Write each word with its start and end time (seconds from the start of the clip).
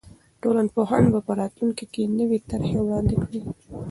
ټولنپوهان 0.41 1.03
به 1.13 1.19
په 1.27 1.31
راتلونکي 1.39 1.85
کې 1.93 2.13
نوې 2.19 2.39
طرحې 2.49 2.79
وړاندې 2.81 3.15
کړي. 3.23 3.41